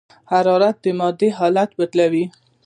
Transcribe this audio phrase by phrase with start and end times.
[0.31, 2.25] حرارت د مادې حالت بدلوي.